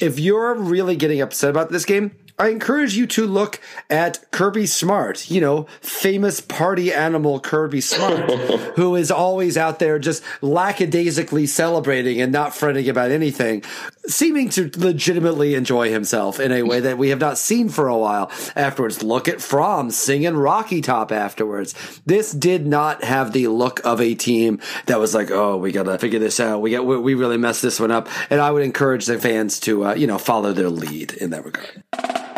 [0.00, 3.60] if you're really getting upset about this game, I encourage you to look
[3.90, 8.30] at Kirby Smart, you know, famous party animal Kirby Smart,
[8.76, 13.62] who is always out there just lackadaisically celebrating and not fretting about anything,
[14.06, 17.96] seeming to legitimately enjoy himself in a way that we have not seen for a
[17.96, 19.02] while afterwards.
[19.02, 21.74] Look at Fromm singing Rocky Top afterwards.
[22.06, 25.98] This did not have the look of a team that was like, oh, we gotta
[25.98, 26.62] figure this out.
[26.62, 28.08] We got, we really messed this one up.
[28.30, 31.44] And I would encourage the fans to, uh, you know, follow their lead in that
[31.44, 32.29] regard.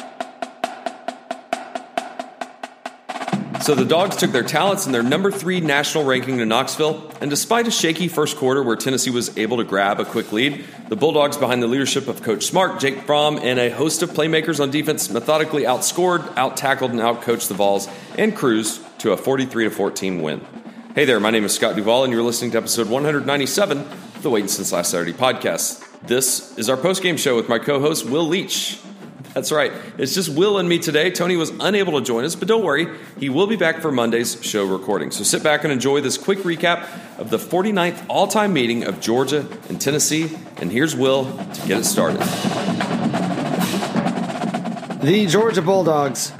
[3.62, 7.30] So the Dogs took their talents and their number three national ranking to Knoxville, and
[7.30, 10.96] despite a shaky first quarter where Tennessee was able to grab a quick lead, the
[10.96, 14.72] Bulldogs, behind the leadership of Coach Smart, Jake Fromm, and a host of playmakers on
[14.72, 17.88] defense, methodically outscored, out tackled, and outcoached the Vols
[18.18, 20.40] and cruised to a 43 14 win.
[20.96, 24.30] Hey there, my name is Scott Duvall, and you're listening to episode 197 of the
[24.30, 25.86] Waiting Since Last Saturday podcast.
[26.00, 28.80] This is our post game show with my co host, Will Leitch.
[29.34, 29.72] That's right.
[29.96, 31.10] It's just Will and me today.
[31.10, 32.86] Tony was unable to join us, but don't worry,
[33.18, 35.10] he will be back for Monday's show recording.
[35.10, 36.86] So sit back and enjoy this quick recap
[37.18, 40.36] of the 49th all time meeting of Georgia and Tennessee.
[40.58, 42.20] And here's Will to get it started.
[45.00, 46.30] The Georgia Bulldogs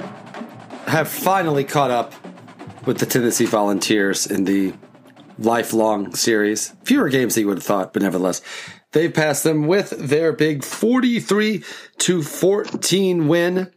[0.85, 2.13] have finally caught up
[2.85, 4.73] with the Tennessee Volunteers in the
[5.39, 6.73] lifelong series.
[6.83, 8.41] Fewer games than you would have thought, but nevertheless.
[8.93, 11.63] They passed them with their big 43
[11.99, 13.71] to 14 win.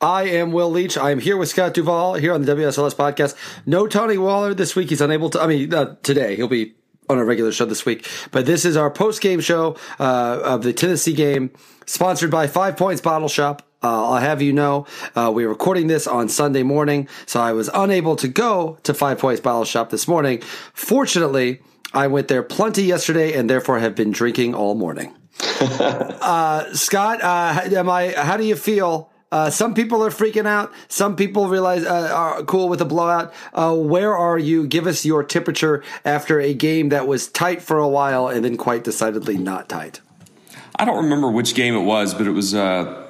[0.00, 0.98] I am Will Leitch.
[0.98, 3.34] I am here with Scott Duvall here on the WSLS podcast.
[3.64, 4.90] No Tony Waller this week.
[4.90, 5.70] He's unable to, I mean,
[6.02, 6.36] today.
[6.36, 6.74] He'll be
[7.08, 8.06] on a regular show this week.
[8.30, 11.50] But this is our post game show uh, of the Tennessee game,
[11.86, 13.62] sponsored by Five Points Bottle Shop.
[13.82, 17.68] Uh, I'll have you know, uh, we're recording this on Sunday morning, so I was
[17.74, 20.40] unable to go to Five Points Bottle Shop this morning.
[20.72, 21.60] Fortunately,
[21.94, 25.14] I went there plenty yesterday and therefore have been drinking all morning.
[25.60, 28.12] uh, Scott, uh, am I?
[28.12, 29.10] How do you feel?
[29.30, 30.72] Uh, some people are freaking out.
[30.88, 33.32] Some people realize uh, are cool with a blowout.
[33.52, 34.66] Uh, where are you?
[34.66, 38.56] Give us your temperature after a game that was tight for a while and then
[38.56, 40.00] quite decidedly not tight.
[40.76, 43.08] I don't remember which game it was, but it was uh,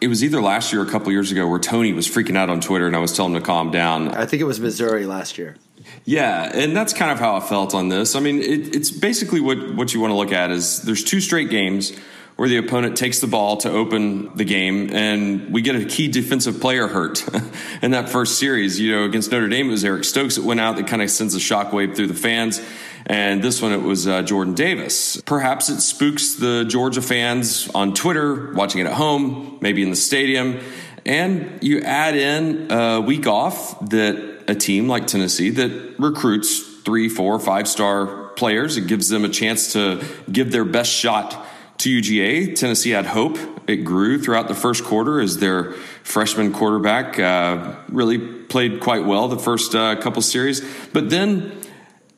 [0.00, 2.50] it was either last year or a couple years ago where Tony was freaking out
[2.50, 4.08] on Twitter and I was telling him to calm down.
[4.08, 5.56] I think it was Missouri last year.
[6.06, 8.14] Yeah, and that's kind of how I felt on this.
[8.14, 11.20] I mean, it, it's basically what what you want to look at is there's two
[11.20, 11.92] straight games
[12.36, 16.06] where the opponent takes the ball to open the game, and we get a key
[16.06, 17.26] defensive player hurt
[17.82, 18.78] in that first series.
[18.78, 21.10] You know, against Notre Dame, it was Eric Stokes that went out that kind of
[21.10, 22.62] sends a shockwave through the fans.
[23.06, 25.20] And this one, it was uh, Jordan Davis.
[25.22, 29.96] Perhaps it spooks the Georgia fans on Twitter, watching it at home, maybe in the
[29.96, 30.60] stadium.
[31.04, 37.08] And you add in a week off that a team like Tennessee that recruits three,
[37.08, 38.76] four, five star players.
[38.76, 41.46] It gives them a chance to give their best shot
[41.78, 42.54] to UGA.
[42.54, 43.38] Tennessee had hope.
[43.68, 49.28] It grew throughout the first quarter as their freshman quarterback uh, really played quite well
[49.28, 50.62] the first uh, couple series.
[50.92, 51.52] But then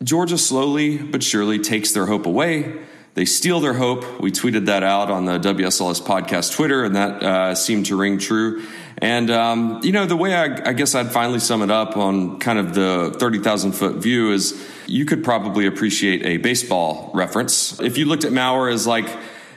[0.02, 2.80] Georgia slowly but surely takes their hope away.
[3.18, 4.20] They steal their hope.
[4.20, 8.18] We tweeted that out on the WSLS podcast Twitter, and that uh, seemed to ring
[8.18, 8.64] true.
[8.98, 12.38] And, um, you know, the way I, I, guess I'd finally sum it up on
[12.38, 17.80] kind of the 30,000 foot view is you could probably appreciate a baseball reference.
[17.80, 19.08] If you looked at Maurer as like,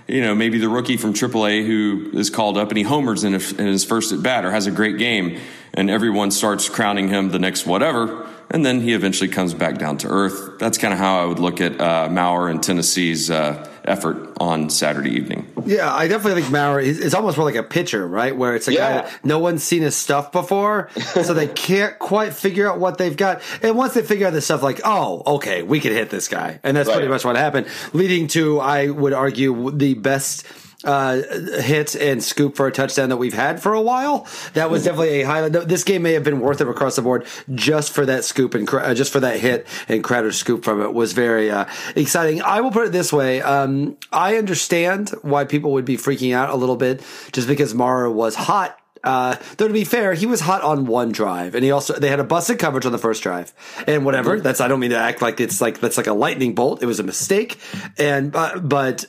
[0.08, 3.36] you know, maybe the rookie from AAA who is called up and he homers in,
[3.36, 5.40] in his first at bat or has a great game,
[5.76, 9.98] and everyone starts crowning him the next whatever and then he eventually comes back down
[10.00, 10.60] to earth.
[10.60, 14.70] That's kind of how I would look at uh, Maurer and Tennessee's uh, effort on
[14.70, 15.48] Saturday evening.
[15.66, 18.36] Yeah, I definitely think Maurer is almost more like a pitcher, right?
[18.36, 18.80] Where it's a yeah.
[18.80, 20.90] guy that no one's seen his stuff before,
[21.24, 23.42] so they can't quite figure out what they've got.
[23.64, 26.60] And once they figure out this stuff, like, oh, okay, we can hit this guy,
[26.64, 26.96] and that's right.
[26.96, 30.46] pretty much what happened, leading to, I would argue, the best
[30.84, 31.22] uh,
[31.62, 34.28] hit and scoop for a touchdown that we've had for a while.
[34.54, 35.68] That was definitely a highlight.
[35.68, 38.72] This game may have been worth it across the board just for that scoop and
[38.74, 41.66] uh, just for that hit and Crowder's scoop from it was very uh,
[41.96, 42.42] exciting.
[42.42, 46.50] I will put it this way: um, I understand why people would be freaking out
[46.50, 50.42] a little bit just because Maurer was hot uh, though to be fair, he was
[50.42, 53.24] hot on one drive, and he also they had a busted coverage on the first
[53.24, 53.54] drive,
[53.88, 54.40] and whatever.
[54.40, 56.84] That's I don't mean to act like it's like that's like a lightning bolt.
[56.84, 57.58] It was a mistake,
[57.98, 59.06] and uh, but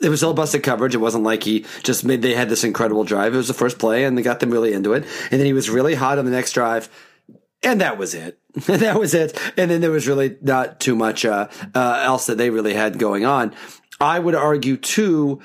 [0.00, 0.94] it was all busted coverage.
[0.94, 3.34] It wasn't like he just made, they had this incredible drive.
[3.34, 5.04] It was the first play and they got them really into it.
[5.30, 6.88] And then he was really hot on the next drive.
[7.62, 8.38] And that was it.
[8.66, 9.38] that was it.
[9.56, 12.98] And then there was really not too much, uh, uh, else that they really had
[12.98, 13.54] going on.
[14.00, 15.40] I would argue too,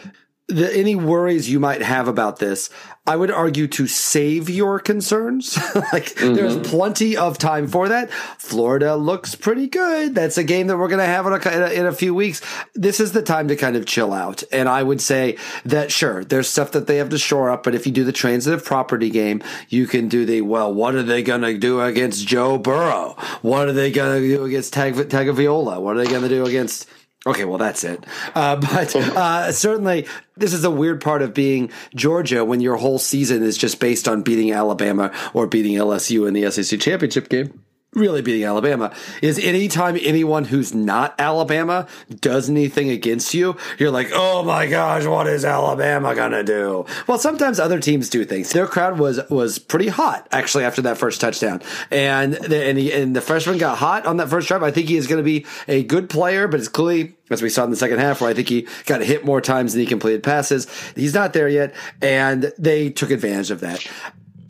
[0.47, 2.69] the, any worries you might have about this,
[3.07, 5.57] I would argue to save your concerns.
[5.75, 6.33] like mm-hmm.
[6.33, 8.11] there's plenty of time for that.
[8.11, 10.15] Florida looks pretty good.
[10.15, 12.13] That's a game that we're going to have in a, in a, in a few
[12.13, 12.41] weeks.
[12.73, 14.43] This is the time to kind of chill out.
[14.51, 17.63] And I would say that sure, there's stuff that they have to shore up.
[17.63, 21.03] But if you do the transitive property game, you can do the, well, what are
[21.03, 23.15] they going to do against Joe Burrow?
[23.41, 25.81] What are they going to do against Tag, Tagovailoa?
[25.81, 26.87] What are they going to do against
[27.27, 28.05] Okay, well, that's it.
[28.35, 30.07] Uh, but uh, certainly,
[30.37, 34.07] this is a weird part of being Georgia when your whole season is just based
[34.07, 37.64] on beating Alabama or beating LSU in the SEC championship game
[37.95, 41.87] really beating Alabama is anytime anyone who's not Alabama
[42.19, 46.85] does anything against you, you're like, oh my gosh, what is Alabama gonna do?
[47.07, 48.51] Well, sometimes other teams do things.
[48.51, 51.61] Their crowd was was pretty hot actually after that first touchdown,
[51.91, 54.63] and the, and, he, and the freshman got hot on that first drive.
[54.63, 57.49] I think he is going to be a good player, but it's clearly as we
[57.49, 59.87] saw in the second half, where I think he got hit more times than he
[59.87, 60.67] completed passes.
[60.95, 63.85] He's not there yet, and they took advantage of that.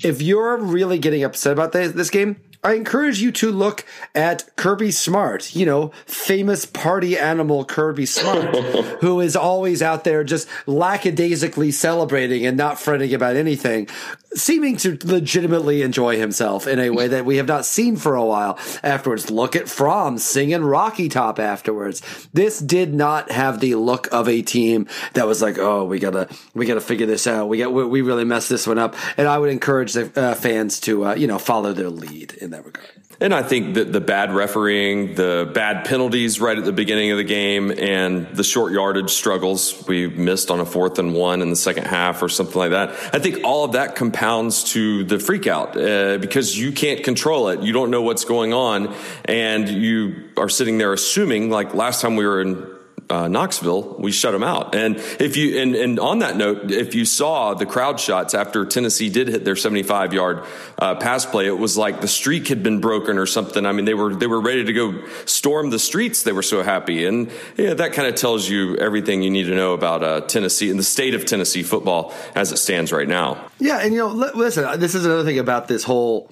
[0.03, 2.35] If you're really getting upset about this, this game,
[2.65, 3.85] I encourage you to look
[4.15, 8.55] at Kirby Smart, you know, famous party animal Kirby Smart,
[9.01, 13.87] who is always out there just lackadaisically celebrating and not fretting about anything,
[14.33, 18.25] seeming to legitimately enjoy himself in a way that we have not seen for a
[18.25, 19.29] while afterwards.
[19.29, 22.01] Look at Fromm singing Rocky Top afterwards.
[22.33, 26.29] This did not have the look of a team that was like, oh, we gotta,
[26.55, 27.47] we gotta figure this out.
[27.47, 28.95] We got, we really messed this one up.
[29.17, 32.54] And I would encourage the uh, fans to, uh, you know, follow their lead in
[32.54, 32.85] that regard.
[33.19, 37.17] And I think that the bad refereeing, the bad penalties right at the beginning of
[37.17, 41.49] the game, and the short yardage struggles we missed on a fourth and one in
[41.49, 42.89] the second half or something like that.
[43.13, 47.61] I think all of that compounds to the freakout uh, because you can't control it.
[47.61, 48.93] You don't know what's going on,
[49.23, 52.74] and you are sitting there assuming, like last time we were in
[53.09, 54.73] uh, Knoxville, we shut them out.
[54.73, 58.65] And if you and, and on that note, if you saw the crowd shots after
[58.65, 60.43] Tennessee did hit their 75 yard
[60.79, 63.65] uh, pass play, it was like the streak had been broken or something.
[63.65, 66.23] I mean, they were they were ready to go storm the streets.
[66.23, 69.55] They were so happy, and yeah, that kind of tells you everything you need to
[69.55, 73.49] know about uh, Tennessee and the state of Tennessee football as it stands right now.
[73.59, 76.31] Yeah, and you know, listen, this is another thing about this whole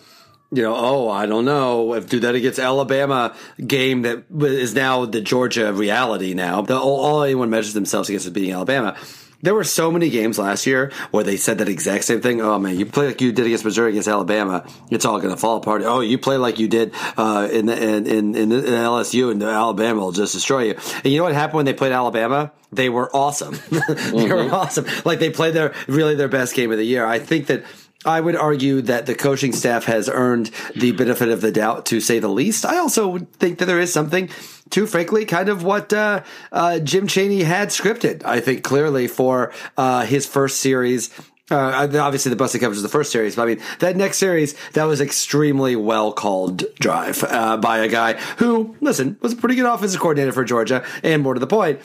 [0.51, 3.35] you know, oh, I don't know if do that against Alabama
[3.65, 6.61] game that is now the Georgia reality now.
[6.61, 8.95] The, all, all anyone measures themselves against is beating Alabama.
[9.41, 12.39] There were so many games last year where they said that exact same thing.
[12.39, 15.39] Oh man, you play like you did against Missouri against Alabama, it's all going to
[15.39, 15.81] fall apart.
[15.83, 19.99] Oh, you play like you did uh, in, the, in, in in LSU and Alabama
[19.99, 20.75] will just destroy you.
[21.03, 22.53] And you know what happened when they played Alabama?
[22.71, 23.53] They were awesome.
[23.69, 24.29] they mm-hmm.
[24.29, 24.85] were awesome.
[25.03, 27.05] Like they played their really their best game of the year.
[27.05, 27.65] I think that
[28.05, 31.99] I would argue that the coaching staff has earned the benefit of the doubt, to
[31.99, 32.65] say the least.
[32.65, 34.29] I also think that there is something
[34.71, 38.23] to, frankly, kind of what uh, uh, Jim Chaney had scripted.
[38.25, 41.09] I think clearly for uh, his first series.
[41.51, 44.55] Uh, obviously, the busted coverage was the first series, but I mean that next series
[44.71, 49.55] that was extremely well called drive uh, by a guy who, listen, was a pretty
[49.55, 51.81] good offensive coordinator for Georgia, and more to the point,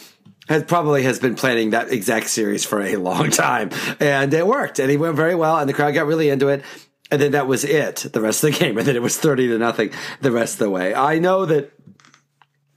[0.49, 4.79] has probably has been planning that exact series for a long time, and it worked,
[4.79, 6.63] and he went very well, and the crowd got really into it.
[7.11, 8.77] And then that was it, the rest of the game.
[8.77, 10.95] And then it was 30 to nothing the rest of the way.
[10.95, 11.73] I know that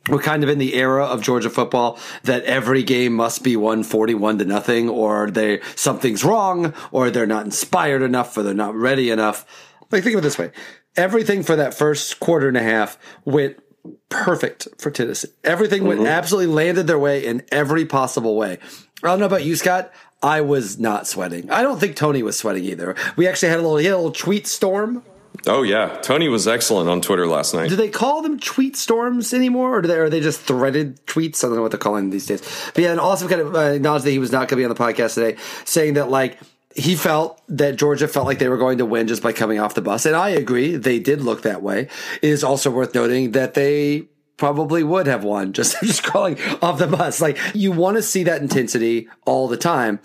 [0.09, 3.83] we're kind of in the era of Georgia football that every game must be won
[3.83, 8.73] 41 to nothing or they something's wrong or they're not inspired enough or they're not
[8.73, 9.45] ready enough.
[9.91, 10.51] Like think of it this way.
[10.95, 13.61] Everything for that first quarter and a half went
[14.09, 15.29] perfect for Tennessee.
[15.43, 16.07] Everything went mm-hmm.
[16.07, 18.57] absolutely landed their way in every possible way.
[19.03, 19.91] I don't know about you, Scott.
[20.21, 21.49] I was not sweating.
[21.49, 22.95] I don't think Tony was sweating either.
[23.15, 25.03] We actually had a little, had a little tweet storm.
[25.47, 27.69] Oh yeah, Tony was excellent on Twitter last night.
[27.69, 31.43] Do they call them tweet storms anymore, or, they, are they just threaded tweets?
[31.43, 32.41] I don't know what they're calling these days.
[32.75, 34.65] But yeah, and also kind of uh, acknowledged that he was not going to be
[34.65, 36.37] on the podcast today, saying that like
[36.75, 39.73] he felt that Georgia felt like they were going to win just by coming off
[39.73, 40.05] the bus.
[40.05, 40.75] And I agree.
[40.75, 41.89] They did look that way.
[42.21, 46.79] It is also worth noting that they probably would have won just, just crawling off
[46.79, 47.21] the bus.
[47.21, 49.99] Like you want to see that intensity all the time.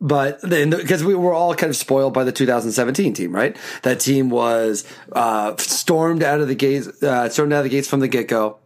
[0.00, 3.56] But then, because we were all kind of spoiled by the 2017 team, right?
[3.82, 7.86] That team was uh, stormed out of the gates, uh, stormed out of the gates
[7.86, 8.58] from the get go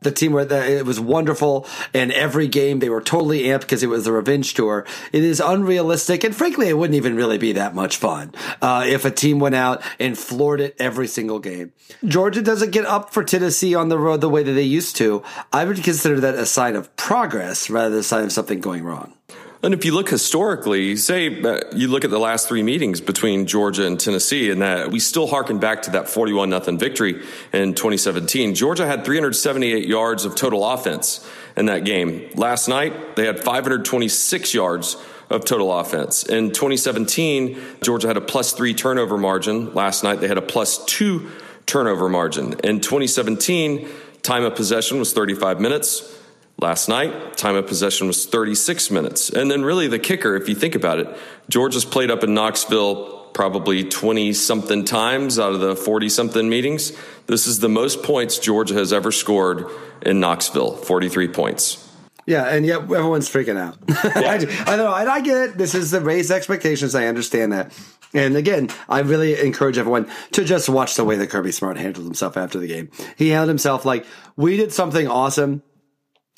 [0.00, 3.88] the team where it was wonderful and every game they were totally amped because it
[3.88, 4.86] was the revenge tour.
[5.12, 9.04] It is unrealistic and frankly, it wouldn't even really be that much fun uh, if
[9.04, 11.72] a team went out and floored it every single game.
[12.04, 15.22] Georgia doesn't get up for Tennessee on the road the way that they used to.
[15.52, 18.84] I would consider that a sign of progress rather than a sign of something going
[18.84, 19.14] wrong.
[19.62, 23.46] And if you look historically, say uh, you look at the last three meetings between
[23.46, 27.74] Georgia and Tennessee, and that we still harken back to that 41 nothing victory in
[27.74, 28.54] 2017.
[28.54, 32.30] Georgia had 378 yards of total offense in that game.
[32.36, 34.96] Last night, they had 526 yards
[35.28, 36.24] of total offense.
[36.24, 39.74] In 2017, Georgia had a plus three turnover margin.
[39.74, 41.30] Last night, they had a plus two
[41.66, 42.54] turnover margin.
[42.64, 43.86] In 2017,
[44.22, 46.16] time of possession was 35 minutes.
[46.60, 49.30] Last night, time of possession was 36 minutes.
[49.30, 51.08] And then, really, the kicker, if you think about it,
[51.48, 56.92] Georgia's played up in Knoxville probably 20 something times out of the 40 something meetings.
[57.26, 59.70] This is the most points Georgia has ever scored
[60.02, 61.86] in Knoxville 43 points.
[62.26, 63.78] Yeah, and yet everyone's freaking out.
[64.20, 64.62] Yeah.
[64.66, 65.58] I, I know, and I get it.
[65.58, 66.94] This is the raised expectations.
[66.94, 67.72] I understand that.
[68.12, 72.06] And again, I really encourage everyone to just watch the way that Kirby Smart handled
[72.06, 72.90] himself after the game.
[73.16, 74.04] He handled himself like
[74.36, 75.62] we did something awesome.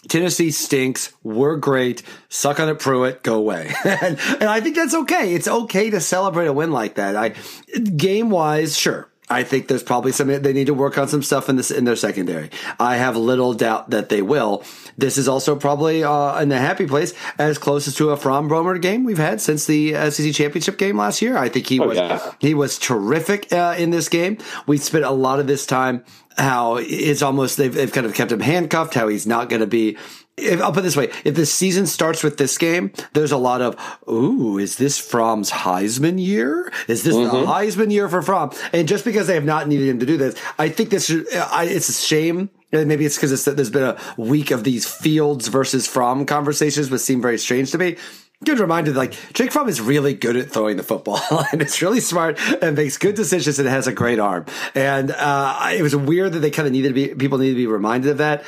[0.08, 1.12] Tennessee stinks.
[1.22, 2.02] We're great.
[2.28, 3.22] Suck on it, Pruitt.
[3.22, 3.72] Go away.
[3.84, 5.34] and, and I think that's okay.
[5.34, 7.16] It's okay to celebrate a win like that.
[7.16, 7.34] I,
[7.78, 9.08] game wise, sure.
[9.32, 11.84] I think there's probably some they need to work on some stuff in this in
[11.84, 12.50] their secondary.
[12.78, 14.62] I have little doubt that they will.
[14.98, 18.82] This is also probably uh, in the happy place as closest to a Fromm Boerema
[18.82, 21.38] game we've had since the SEC championship game last year.
[21.38, 22.34] I think he oh, was yeah.
[22.40, 24.38] he was terrific uh, in this game.
[24.66, 26.04] We spent a lot of this time
[26.36, 28.94] how it's almost they've, they've kind of kept him handcuffed.
[28.94, 29.96] How he's not going to be
[30.36, 33.36] if, I'll put it this way: if the season starts with this game, there's a
[33.36, 33.76] lot of,
[34.08, 36.72] "Ooh, is this Fromm's Heisman year?
[36.88, 37.36] Is this mm-hmm.
[37.36, 40.16] the Heisman year for Fromm?" And just because they have not needed him to do
[40.16, 41.10] this, I think this.
[41.10, 42.50] I, it's a shame.
[42.74, 46.90] And maybe it's because it's there's been a week of these Fields versus Fromm conversations,
[46.90, 47.98] which seem very strange to me
[48.44, 51.20] good reminder like Jake Fromm is really good at throwing the football
[51.52, 54.46] and it's really smart and makes good decisions and has a great arm.
[54.74, 57.56] And uh, it was weird that they kind of needed to be people need to
[57.56, 58.44] be reminded of that.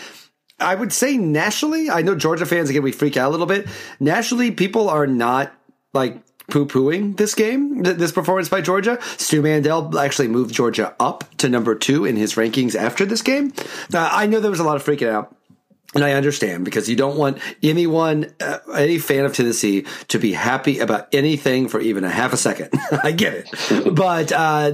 [0.61, 3.67] I would say nationally, I know Georgia fans again we freak out a little bit.
[3.99, 5.53] Nationally, people are not
[5.93, 8.99] like poo pooing this game, this performance by Georgia.
[9.17, 13.53] Stu Mandel actually moved Georgia up to number two in his rankings after this game.
[13.93, 15.35] Uh, I know there was a lot of freaking out.
[15.95, 20.33] And I understand because you don't want anyone, uh, any fan of Tennessee to be
[20.33, 22.71] happy about anything for even a half a second.
[23.03, 23.95] I get it.
[23.95, 24.73] But, uh,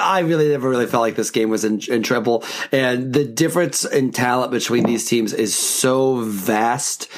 [0.00, 2.44] I really never really felt like this game was in, in trouble.
[2.72, 7.08] And the difference in talent between these teams is so vast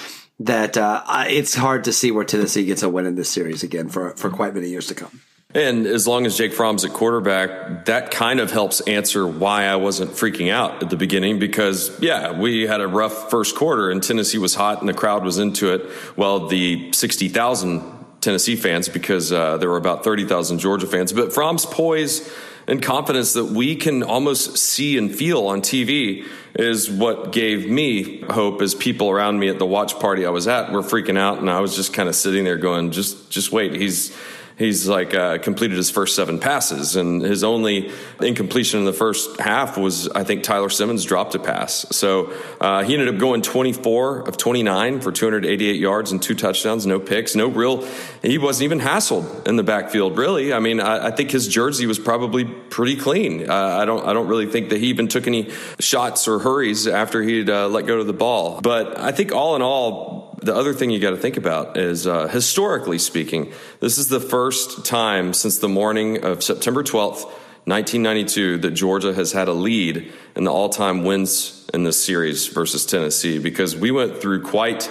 [0.41, 3.89] that, uh, it's hard to see where Tennessee gets a win in this series again
[3.89, 5.21] for, for quite many years to come.
[5.55, 9.77] And as long as Jake Fromm's at quarterback, that kind of helps answer why I
[9.77, 14.03] wasn't freaking out at the beginning because, yeah, we had a rough first quarter and
[14.03, 15.91] Tennessee was hot and the crowd was into it.
[16.17, 21.13] Well, the 60,000 Tennessee fans, because uh, there were about 30,000 Georgia fans.
[21.13, 22.33] But Fromm's poise
[22.67, 28.21] and confidence that we can almost see and feel on TV is what gave me
[28.23, 31.39] hope as people around me at the watch party I was at were freaking out
[31.39, 33.75] and I was just kind of sitting there going, just, just wait.
[33.75, 34.17] He's,
[34.57, 37.91] he's like uh, completed his first seven passes, and his only
[38.21, 41.87] incompletion in the first half was I think Tyler Simmons dropped a pass.
[41.91, 46.87] So uh, he ended up going 24 of 29 for 288 yards and two touchdowns,
[46.87, 47.87] no picks, no real.
[48.23, 50.19] He wasn't even hassled in the backfield.
[50.19, 53.51] Really, I mean, I, I think his jersey was probably pretty clean.
[53.51, 56.87] Uh, I don't, I don't really think that he even took any shots or hurries
[56.87, 58.61] after he'd uh, let go of the ball.
[58.61, 62.07] But I think all in all the other thing you got to think about is
[62.07, 67.25] uh, historically speaking, this is the first time since the morning of September 12th,
[67.65, 72.49] 1992, that Georgia has had a lead in the all time wins in this series
[72.49, 74.91] versus Tennessee because we went through quite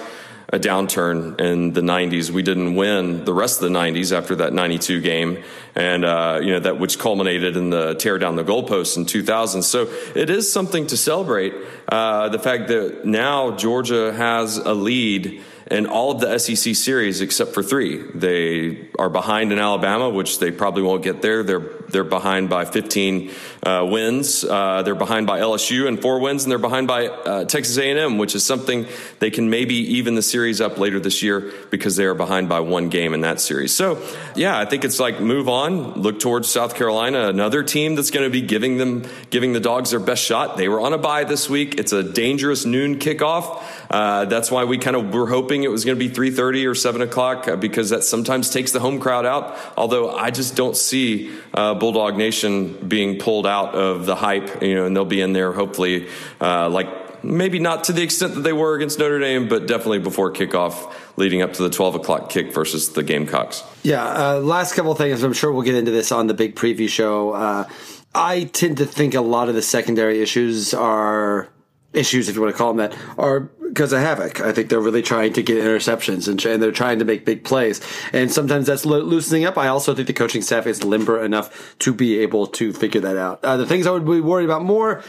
[0.52, 2.30] a downturn in the 90s.
[2.30, 5.42] We didn't win the rest of the 90s after that 92 game,
[5.74, 9.62] and uh, you know that which culminated in the tear down the goalposts in 2000.
[9.62, 11.54] So it is something to celebrate.
[11.88, 17.22] Uh, the fact that now Georgia has a lead in all of the SEC series
[17.22, 18.02] except for three.
[18.14, 21.42] They are behind in Alabama, which they probably won't get there.
[21.42, 21.60] They're
[21.92, 23.30] they're behind by 15
[23.62, 24.44] uh, wins.
[24.44, 28.18] Uh, they're behind by LSU and four wins, and they're behind by uh, Texas A&M,
[28.18, 28.86] which is something
[29.20, 32.60] they can maybe even the series up later this year because they are behind by
[32.60, 33.72] one game in that series.
[33.72, 34.02] So,
[34.34, 38.24] yeah, I think it's like move on, look towards South Carolina, another team that's going
[38.24, 40.56] to be giving them giving the dogs their best shot.
[40.56, 41.78] They were on a bye this week.
[41.78, 43.62] It's a dangerous noon kickoff.
[43.90, 46.74] Uh, that's why we kind of were hoping it was going to be 3:30 or
[46.74, 49.56] 7 o'clock uh, because that sometimes takes the home crowd out.
[49.76, 54.76] Although I just don't see uh, Bulldog Nation being pulled out of the hype, you
[54.76, 56.06] know, and they'll be in there hopefully,
[56.40, 59.98] uh, like maybe not to the extent that they were against Notre Dame, but definitely
[59.98, 63.64] before kickoff, leading up to the 12 o'clock kick versus the Gamecocks.
[63.82, 65.24] Yeah, uh, last couple things.
[65.24, 67.32] I'm sure we'll get into this on the big preview show.
[67.32, 67.68] Uh,
[68.14, 71.48] I tend to think a lot of the secondary issues are
[71.92, 74.40] issues, if you want to call them that, are because of Havoc.
[74.40, 77.42] I think they're really trying to get interceptions and, and they're trying to make big
[77.42, 77.80] plays.
[78.12, 79.56] And sometimes that's lo- loosening up.
[79.56, 83.16] I also think the coaching staff is limber enough to be able to figure that
[83.16, 83.42] out.
[83.42, 85.02] Uh, the things I would be worried about more,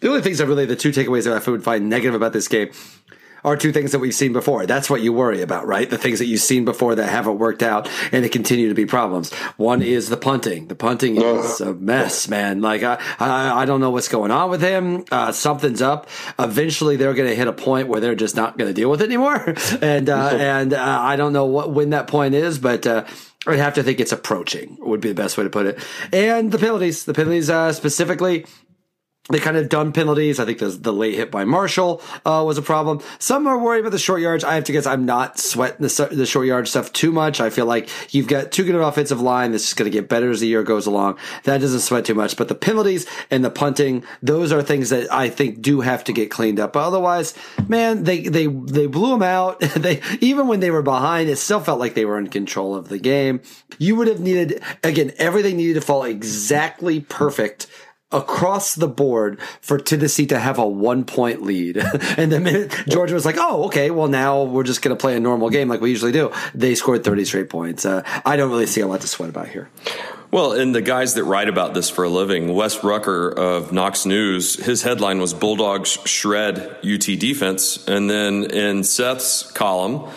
[0.00, 2.48] the only things that really, the two takeaways that I would find negative about this
[2.48, 2.70] game
[3.44, 4.66] are two things that we've seen before.
[4.66, 5.88] That's what you worry about, right?
[5.88, 8.86] The things that you've seen before that haven't worked out and they continue to be
[8.86, 9.32] problems.
[9.56, 10.68] One is the punting.
[10.68, 12.60] The punting is a mess, man.
[12.60, 15.04] Like I, I, I don't know what's going on with him.
[15.10, 16.08] Uh, something's up.
[16.38, 19.00] Eventually, they're going to hit a point where they're just not going to deal with
[19.00, 19.54] it anymore.
[19.82, 22.86] and uh, and uh, I don't know what when that point is, but.
[22.86, 23.04] Uh,
[23.46, 25.78] I'd have to think it's approaching would be the best way to put it.
[26.12, 28.44] And the penalties, the penalties uh, specifically,
[29.30, 30.40] they kind of done penalties.
[30.40, 33.00] I think the, the late hit by Marshall uh, was a problem.
[33.18, 34.44] Some are worried about the short yards.
[34.44, 37.40] I have to guess I'm not sweating the, the short yard stuff too much.
[37.40, 39.52] I feel like you've got too good an offensive line.
[39.52, 41.18] This is going to get better as the year goes along.
[41.44, 42.36] That doesn't sweat too much.
[42.36, 46.12] But the penalties and the punting, those are things that I think do have to
[46.12, 46.72] get cleaned up.
[46.72, 47.34] But otherwise,
[47.68, 49.60] man, they they they blew them out.
[49.76, 52.88] they even when they were behind, it still felt like they were in control of
[52.88, 53.40] the game.
[53.78, 57.66] You would have needed again everything needed to fall exactly perfect
[58.12, 61.76] across the board for Tennessee to have a one point lead.
[62.16, 65.16] and the minute Georgia was like, oh, okay, well, now we're just going to play
[65.16, 67.84] a normal game like we usually do, they scored 30 straight points.
[67.84, 69.68] Uh, I don't really see a lot to sweat about here.
[70.32, 74.06] Well, and the guys that write about this for a living, Wes Rucker of Knox
[74.06, 77.88] News, his headline was Bulldogs shred UT defense.
[77.88, 80.08] And then in Seth's column,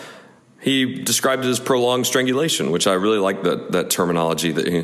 [0.64, 4.84] he described it as prolonged strangulation, which I really like that, that terminology that he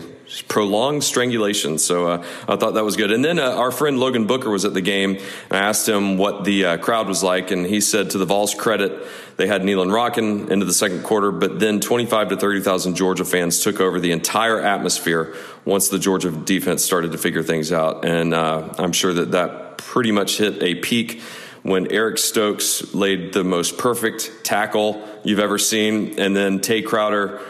[0.50, 1.78] prolonged strangulation.
[1.78, 3.12] So uh, I thought that was good.
[3.12, 6.18] And then uh, our friend Logan Booker was at the game, and I asked him
[6.18, 9.08] what the uh, crowd was like, and he said to the Vols' credit,
[9.38, 13.62] they had Neyland rocking into the second quarter, but then 25 to 30,000 Georgia fans
[13.62, 15.34] took over the entire atmosphere
[15.64, 18.04] once the Georgia defense started to figure things out.
[18.04, 21.22] And uh, I'm sure that that pretty much hit a peak
[21.64, 27.42] when Eric Stokes laid the most perfect tackle you've ever seen, and then Tae Crowder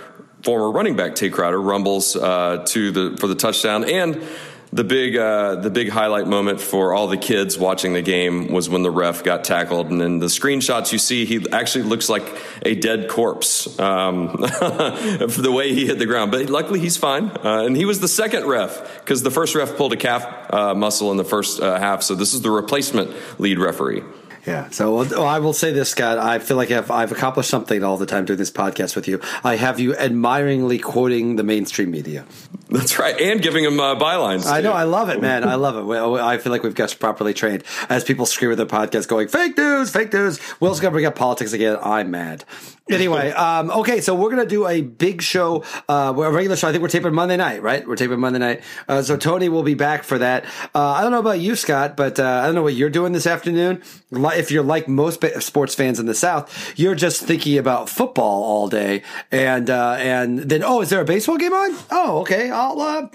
[0.44, 3.84] former running back Tae Crowder rumbles uh, to the for the touchdown.
[3.84, 4.24] And
[4.72, 8.70] the big uh, the big highlight moment for all the kids watching the game was
[8.70, 12.40] when the ref got tackled, and then the screenshots you see, he actually looks like
[12.62, 14.48] a dead corpse um, for
[15.42, 16.32] the way he hit the ground.
[16.32, 19.76] But luckily, he's fine, uh, and he was the second ref because the first ref
[19.76, 23.12] pulled a calf uh, muscle in the first uh, half, so this is the replacement
[23.40, 24.04] lead referee.
[24.46, 24.70] Yeah.
[24.70, 26.18] So well, I will say this, Scott.
[26.18, 29.20] I feel like I've, I've, accomplished something all the time doing this podcast with you.
[29.44, 32.26] I have you admiringly quoting the mainstream media.
[32.70, 34.46] That's right, and giving them uh, bylines.
[34.46, 34.74] I know.
[34.74, 35.44] I love it, man.
[35.44, 36.22] I love it.
[36.22, 37.64] I feel like we've got properly trained.
[37.90, 41.16] As people scream at their podcast, going "fake news, fake news." Will's gonna bring up
[41.16, 41.78] politics again.
[41.82, 42.46] I'm mad.
[42.90, 46.68] Anyway, um, okay, so we're gonna do a big show, uh, a regular show.
[46.68, 47.88] I think we're taping Monday night, right?
[47.88, 48.64] We're taping Monday night.
[48.88, 50.46] Uh, so Tony will be back for that.
[50.74, 53.14] Uh, I don't know about you, Scott, but uh, I don't know what you're doing
[53.14, 53.84] this afternoon.
[54.12, 58.68] If you're like most sports fans in the South, you're just thinking about football all
[58.68, 61.78] day, and uh, and then oh, is there a baseball game on?
[61.92, 63.08] Oh, okay, I'll uh,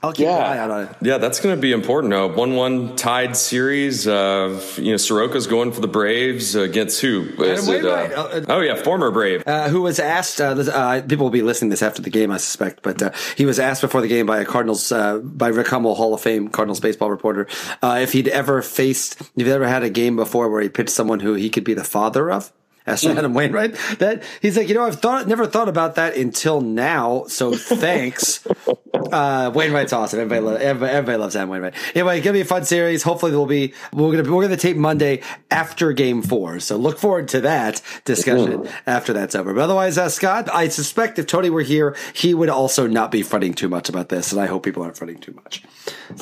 [0.00, 0.36] I'll keep yeah.
[0.36, 0.96] an eye out on it.
[1.02, 2.12] Yeah, that's going to be important.
[2.12, 4.06] A one-one tied series.
[4.06, 7.22] Uh, you know, Soroka's going for the Braves against who?
[7.42, 9.42] Is it, uh, oh yeah, former Brave.
[9.44, 10.40] Uh, who was asked?
[10.40, 12.82] Uh, uh, people will be listening this after the game, I suspect.
[12.82, 16.14] But uh, he was asked before the game by a Cardinals, by Rick Hummel, Hall
[16.14, 17.48] of Fame Cardinals baseball reporter,
[17.82, 21.20] if he'd ever faced, if he'd ever had a game before where he pitched someone
[21.20, 22.52] who he could be the father of
[22.88, 23.74] asked Adam Wainwright.
[23.98, 27.24] That he's like, you know, I've thought, never thought about that until now.
[27.28, 28.46] So thanks.
[29.12, 30.20] uh, Wainwright's awesome.
[30.20, 31.74] Everybody, lo- everybody, everybody, loves Adam Wainwright.
[31.94, 33.02] Anyway, it's gonna be a fun series.
[33.02, 33.74] Hopefully, there will be.
[33.92, 36.60] We're gonna we're gonna tape Monday after Game Four.
[36.60, 38.88] So look forward to that discussion mm-hmm.
[38.88, 39.54] after that's over.
[39.54, 43.22] But otherwise, uh, Scott, I suspect if Tony were here, he would also not be
[43.22, 45.62] fretting too much about this, and I hope people aren't fretting too much.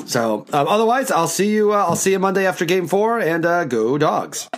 [0.06, 1.72] So um, otherwise, I'll see you.
[1.72, 4.48] Uh, I'll see you Monday after Game Four, and uh, go dogs.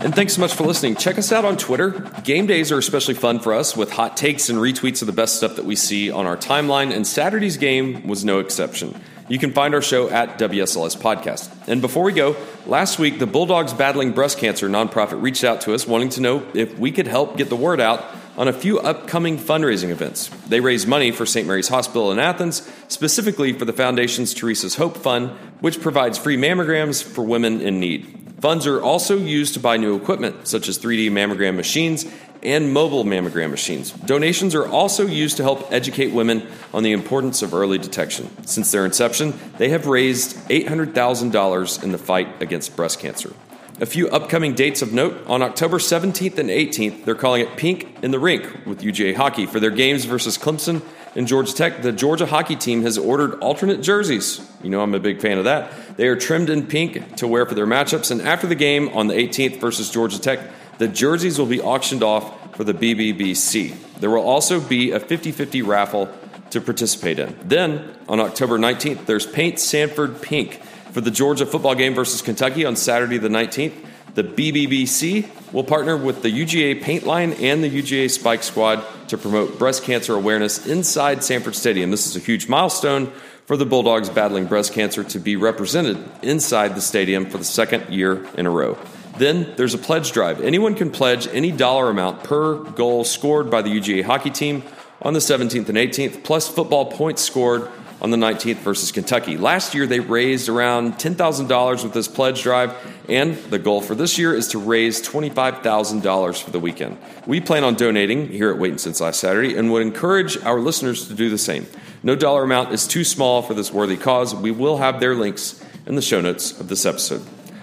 [0.00, 0.94] And thanks so much for listening.
[0.94, 1.90] Check us out on Twitter.
[2.22, 5.34] Game days are especially fun for us with hot takes and retweets of the best
[5.34, 8.94] stuff that we see on our timeline, and Saturday's game was no exception.
[9.28, 11.50] You can find our show at WSLS Podcast.
[11.66, 15.74] And before we go, last week the Bulldogs Battling Breast Cancer nonprofit reached out to
[15.74, 18.04] us wanting to know if we could help get the word out
[18.36, 20.28] on a few upcoming fundraising events.
[20.46, 21.44] They raise money for St.
[21.44, 25.30] Mary's Hospital in Athens, specifically for the Foundation's Teresa's Hope Fund,
[25.60, 28.17] which provides free mammograms for women in need.
[28.40, 32.06] Funds are also used to buy new equipment, such as 3D mammogram machines
[32.42, 33.90] and mobile mammogram machines.
[33.90, 38.30] Donations are also used to help educate women on the importance of early detection.
[38.46, 43.34] Since their inception, they have raised $800,000 in the fight against breast cancer.
[43.80, 47.88] A few upcoming dates of note on October 17th and 18th, they're calling it Pink
[48.02, 50.82] in the Rink with UGA Hockey for their games versus Clemson
[51.18, 54.40] in Georgia Tech, the Georgia hockey team has ordered alternate jerseys.
[54.62, 55.96] You know, I'm a big fan of that.
[55.96, 58.12] They are trimmed in pink to wear for their matchups.
[58.12, 60.38] And after the game on the 18th versus Georgia Tech,
[60.78, 63.98] the jerseys will be auctioned off for the BBBC.
[63.98, 66.08] There will also be a 50 50 raffle
[66.50, 67.36] to participate in.
[67.42, 72.64] Then, on October 19th, there's Paint Sanford Pink for the Georgia football game versus Kentucky
[72.64, 73.74] on Saturday the 19th.
[74.14, 79.18] The BBBC will partner with the UGA Paint Line and the UGA Spike Squad to
[79.18, 81.90] promote breast cancer awareness inside Sanford Stadium.
[81.90, 83.12] This is a huge milestone
[83.46, 87.92] for the Bulldogs battling breast cancer to be represented inside the stadium for the second
[87.92, 88.76] year in a row.
[89.16, 90.40] Then there's a pledge drive.
[90.40, 94.62] Anyone can pledge any dollar amount per goal scored by the UGA hockey team
[95.00, 99.36] on the 17th and 18th, plus football points scored on the 19th versus Kentucky.
[99.36, 102.74] Last year, they raised around $10,000 with this pledge drive,
[103.08, 106.98] and the goal for this year is to raise $25,000 for the weekend.
[107.26, 111.08] We plan on donating here at Waiting Since Last Saturday and would encourage our listeners
[111.08, 111.66] to do the same.
[112.02, 114.34] No dollar amount is too small for this worthy cause.
[114.34, 117.22] We will have their links in the show notes of this episode.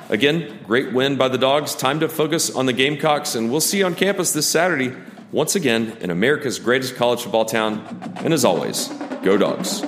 [0.09, 1.73] Again, great win by the Dogs.
[1.73, 4.95] Time to focus on the Gamecocks, and we'll see you on campus this Saturday,
[5.31, 8.13] once again in America's greatest college football town.
[8.17, 8.89] And as always,
[9.23, 9.83] go Dogs.